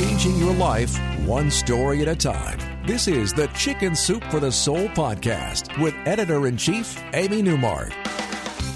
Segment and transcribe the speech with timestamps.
[0.00, 2.58] changing your life one story at a time.
[2.86, 7.92] This is the Chicken Soup for the Soul podcast with editor in chief, Amy Newmark.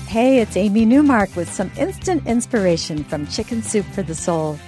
[0.06, 4.58] Hey, it's Amy Newmark with some instant inspiration from Chicken Soup for the Soul.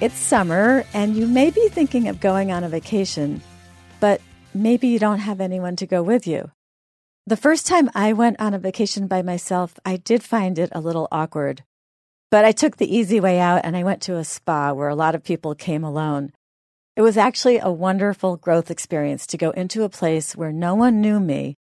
[0.00, 3.42] It's summer, and you may be thinking of going on a vacation,
[3.98, 4.20] but
[4.54, 6.52] maybe you don't have anyone to go with you.
[7.26, 10.80] The first time I went on a vacation by myself, I did find it a
[10.80, 11.64] little awkward.
[12.30, 14.94] But I took the easy way out and I went to a spa where a
[14.94, 16.32] lot of people came alone.
[16.96, 21.00] It was actually a wonderful growth experience to go into a place where no one
[21.00, 21.56] knew me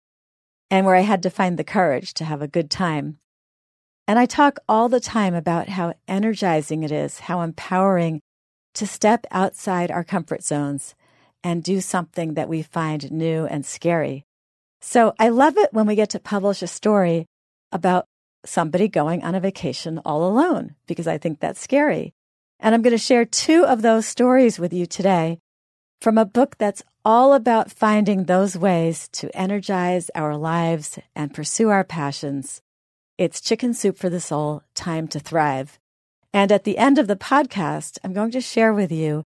[0.71, 3.19] and where I had to find the courage to have a good time.
[4.07, 8.21] And I talk all the time about how energizing it is, how empowering
[8.75, 10.95] to step outside our comfort zones
[11.43, 14.25] and do something that we find new and scary.
[14.81, 17.27] So I love it when we get to publish a story
[17.73, 18.07] about
[18.45, 22.15] somebody going on a vacation all alone because I think that's scary.
[22.61, 25.39] And I'm going to share two of those stories with you today
[26.01, 31.69] from a book that's all about finding those ways to energize our lives and pursue
[31.69, 32.63] our passions.
[33.19, 35.79] It's Chicken Soup for the Soul Time to Thrive.
[36.33, 39.23] And at the end of the podcast, I'm going to share with you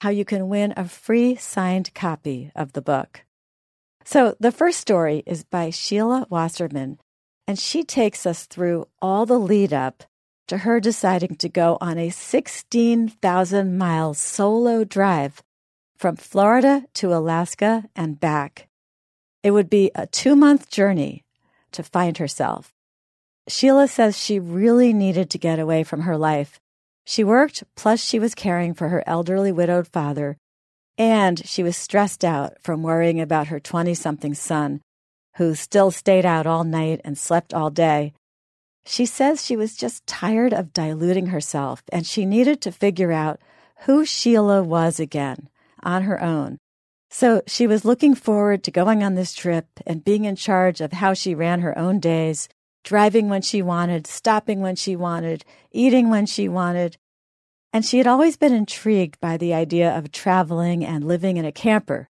[0.00, 3.24] how you can win a free signed copy of the book.
[4.04, 6.98] So the first story is by Sheila Wasserman,
[7.52, 10.04] and she takes us through all the lead up
[10.48, 15.42] to her deciding to go on a 16,000 mile solo drive
[15.98, 18.68] from Florida to Alaska and back.
[19.42, 21.26] It would be a two month journey
[21.72, 22.72] to find herself.
[23.48, 26.58] Sheila says she really needed to get away from her life.
[27.04, 30.38] She worked, plus, she was caring for her elderly widowed father,
[30.96, 34.80] and she was stressed out from worrying about her 20 something son
[35.36, 38.12] who still stayed out all night and slept all day.
[38.84, 43.40] She says she was just tired of diluting herself and she needed to figure out
[43.84, 45.48] who Sheila was again
[45.82, 46.58] on her own.
[47.10, 50.92] So she was looking forward to going on this trip and being in charge of
[50.92, 52.48] how she ran her own days,
[52.84, 56.96] driving when she wanted, stopping when she wanted, eating when she wanted.
[57.72, 61.52] And she had always been intrigued by the idea of traveling and living in a
[61.52, 62.08] camper.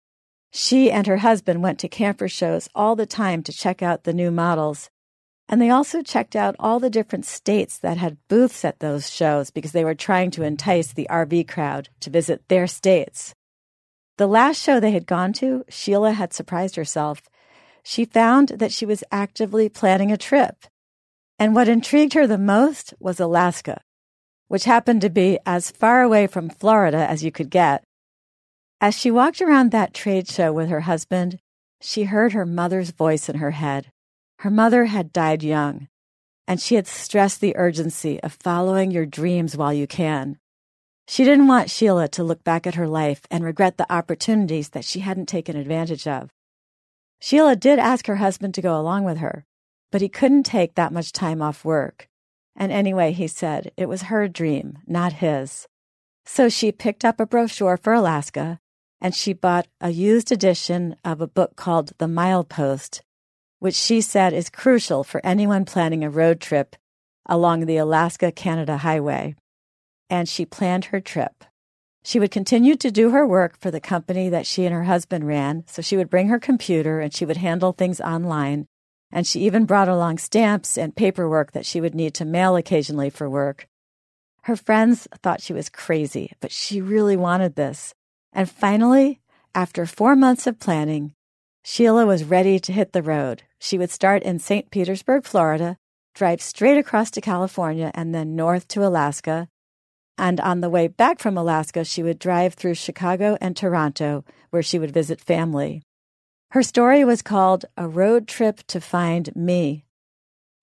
[0.52, 4.12] She and her husband went to camper shows all the time to check out the
[4.12, 4.90] new models.
[5.48, 9.50] And they also checked out all the different states that had booths at those shows
[9.50, 13.34] because they were trying to entice the RV crowd to visit their states.
[14.16, 17.22] The last show they had gone to, Sheila had surprised herself.
[17.82, 20.66] She found that she was actively planning a trip.
[21.38, 23.80] And what intrigued her the most was Alaska,
[24.48, 27.82] which happened to be as far away from Florida as you could get
[28.80, 31.38] as she walked around that trade show with her husband,
[31.82, 33.92] she heard her mother's voice in her head.
[34.38, 35.88] Her mother had died young,
[36.48, 40.38] and she had stressed the urgency of following your dreams while you can.
[41.06, 44.84] She didn't want Sheila to look back at her life and regret the opportunities that
[44.84, 46.30] she hadn't taken advantage of.
[47.20, 49.44] Sheila did ask her husband to go along with her,
[49.92, 52.08] but he couldn't take that much time off work.
[52.56, 55.66] And anyway, he said it was her dream, not his.
[56.24, 58.58] So she picked up a brochure for Alaska
[59.00, 63.00] and she bought a used edition of a book called The Milepost,
[63.58, 66.76] which she said is crucial for anyone planning a road trip
[67.26, 69.36] along the Alaska Canada Highway.
[70.08, 71.44] And she planned her trip.
[72.02, 75.26] She would continue to do her work for the company that she and her husband
[75.26, 78.66] ran, so she would bring her computer and she would handle things online.
[79.12, 83.10] And she even brought along stamps and paperwork that she would need to mail occasionally
[83.10, 83.66] for work.
[84.42, 87.94] Her friends thought she was crazy, but she really wanted this.
[88.32, 89.20] And finally,
[89.54, 91.14] after four months of planning,
[91.62, 93.42] Sheila was ready to hit the road.
[93.58, 94.70] She would start in St.
[94.70, 95.76] Petersburg, Florida,
[96.14, 99.48] drive straight across to California, and then north to Alaska.
[100.16, 104.62] And on the way back from Alaska, she would drive through Chicago and Toronto, where
[104.62, 105.82] she would visit family.
[106.50, 109.84] Her story was called A Road Trip to Find Me.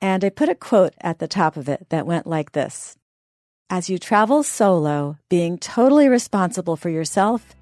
[0.01, 2.97] And I put a quote at the top of it that went like this
[3.69, 7.55] As you travel solo, being totally responsible for yourself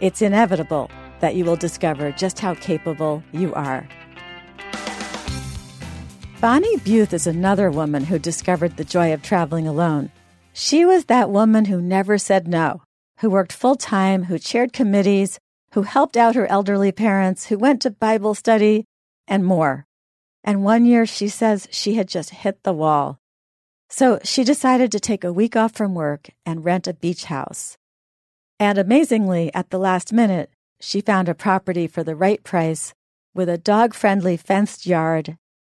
[0.00, 0.90] it's inevitable
[1.20, 3.88] that you will discover just how capable you are.
[6.40, 10.10] Bonnie Buth is another woman who discovered the joy of traveling alone.
[10.52, 12.82] She was that woman who never said no,
[13.18, 15.40] who worked full time, who chaired committees,
[15.72, 18.84] who helped out her elderly parents, who went to Bible study,
[19.26, 19.86] and more.
[20.44, 23.18] And one year she says she had just hit the wall.
[23.88, 27.76] So she decided to take a week off from work and rent a beach house.
[28.60, 30.50] And amazingly, at the last minute,
[30.80, 32.92] she found a property for the right price
[33.34, 35.36] with a dog friendly fenced yard,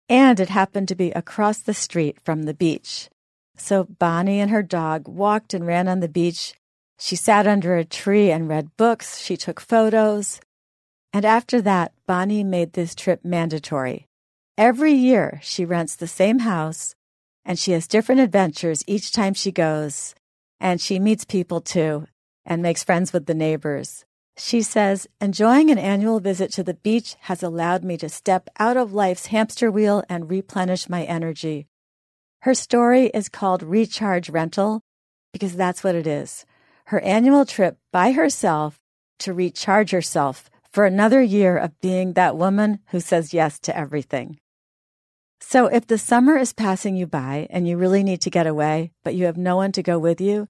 [0.10, 3.10] and it happened to be across the street from the beach.
[3.56, 6.54] So Bonnie and her dog walked and ran on the beach.
[6.98, 9.19] She sat under a tree and read books.
[9.19, 10.39] She took photos.
[11.13, 14.07] And after that, Bonnie made this trip mandatory.
[14.57, 16.95] Every year, she rents the same house
[17.45, 20.16] and she has different adventures each time she goes.
[20.60, 22.07] And she meets people too
[22.45, 24.05] and makes friends with the neighbors.
[24.38, 28.77] She says, enjoying an annual visit to the beach has allowed me to step out
[28.77, 31.67] of life's hamster wheel and replenish my energy.
[32.41, 34.81] Her story is called Recharge Rental
[35.31, 36.45] because that's what it is.
[36.85, 38.79] Her annual trip by herself
[39.19, 44.39] to recharge herself for another year of being that woman who says yes to everything.
[45.39, 48.91] So if the summer is passing you by and you really need to get away,
[49.03, 50.47] but you have no one to go with you,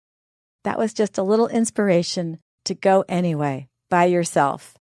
[0.64, 4.78] that was just a little inspiration to go anyway by yourself.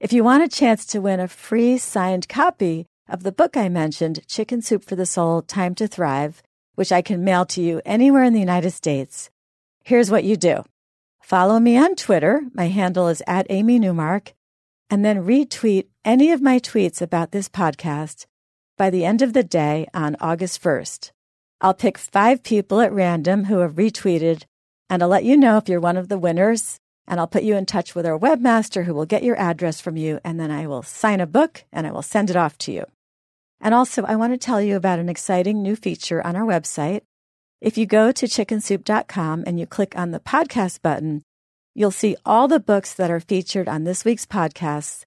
[0.00, 3.68] If you want a chance to win a free signed copy of the book I
[3.68, 6.42] mentioned, Chicken Soup for the Soul Time to Thrive,
[6.74, 9.30] which I can mail to you anywhere in the United States,
[9.84, 10.64] here's what you do.
[11.20, 12.42] Follow me on Twitter.
[12.54, 14.32] My handle is at Amy Newmark.
[14.88, 18.26] And then retweet any of my tweets about this podcast
[18.76, 21.12] by the end of the day on August 1st.
[21.60, 24.44] I'll pick five people at random who have retweeted
[24.90, 26.78] and I'll let you know if you're one of the winners.
[27.06, 29.96] And I'll put you in touch with our webmaster who will get your address from
[29.96, 30.20] you.
[30.24, 32.84] And then I will sign a book and I will send it off to you.
[33.60, 37.02] And also, I want to tell you about an exciting new feature on our website.
[37.60, 41.22] If you go to chickensoup.com and you click on the podcast button,
[41.74, 45.04] you'll see all the books that are featured on this week's podcast.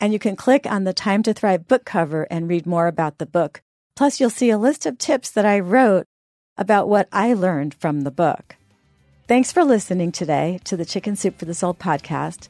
[0.00, 3.18] And you can click on the Time to Thrive book cover and read more about
[3.18, 3.62] the book.
[3.96, 6.06] Plus, you'll see a list of tips that I wrote
[6.58, 8.56] about what I learned from the book.
[9.26, 12.48] Thanks for listening today to the Chicken Soup for the Soul podcast.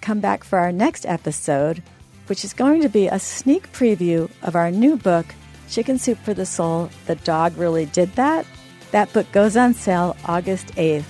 [0.00, 1.84] Come back for our next episode,
[2.26, 5.24] which is going to be a sneak preview of our new book,
[5.70, 8.44] Chicken Soup for the Soul The Dog Really Did That.
[8.90, 11.04] That book goes on sale August 8th.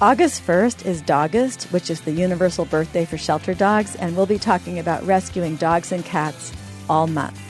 [0.00, 4.38] August 1st is Dogust, which is the universal birthday for shelter dogs, and we'll be
[4.38, 6.52] talking about rescuing dogs and cats
[6.88, 7.49] all month.